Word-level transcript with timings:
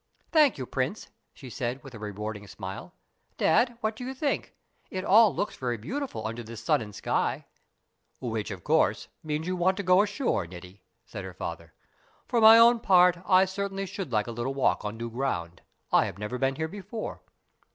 "Thank 0.31 0.57
you, 0.57 0.65
Prince," 0.65 1.09
she 1.31 1.51
said 1.51 1.83
with 1.83 1.93
a 1.93 1.99
rewarding 1.99 2.47
smile. 2.47 2.95
"Dad, 3.37 3.77
what 3.81 3.95
do 3.95 4.03
you 4.03 4.15
think? 4.15 4.55
It 4.89 5.05
all 5.05 5.31
looks 5.35 5.55
very 5.57 5.77
beautiful 5.77 6.25
under 6.25 6.41
this 6.41 6.63
sun 6.63 6.81
and 6.81 6.95
sky." 6.95 7.45
"Which, 8.19 8.49
of 8.49 8.63
course, 8.63 9.09
means 9.21 9.43
that 9.45 9.49
you 9.49 9.55
want 9.55 9.77
to 9.77 9.83
go 9.83 10.01
ashore, 10.01 10.47
Niti," 10.47 10.81
said 11.05 11.23
her 11.23 11.35
father. 11.35 11.75
"For 12.27 12.41
my 12.41 12.57
own 12.57 12.79
part, 12.79 13.17
I 13.27 13.45
certainly 13.45 13.85
should 13.85 14.11
like 14.11 14.25
a 14.25 14.31
little 14.31 14.55
walk 14.55 14.83
on 14.83 14.97
new 14.97 15.11
ground. 15.11 15.61
I 15.91 16.05
have 16.05 16.17
never 16.17 16.39
been 16.39 16.55
here 16.55 16.67
before." 16.67 17.21